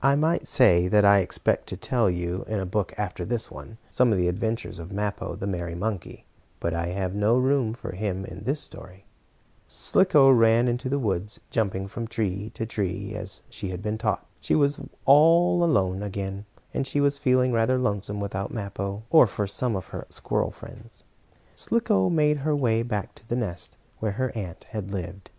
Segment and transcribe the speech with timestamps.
[0.00, 3.78] I might say that I expect to tell you, in a book after this one,
[3.90, 6.24] some of the adventures of Mappo, the merry monkey,
[6.60, 9.06] but I have no room for him in this story.
[9.66, 13.98] Slicko ran on through the woods, jumping from tree to tree as she had been
[13.98, 14.24] taught.
[14.40, 19.48] She was all alone again, and she was feeling rather lonesome without Mappo, or for
[19.48, 21.02] some of her squirrel friends.
[21.56, 25.32] Slicko made her way back to the nest where her aunt had lived.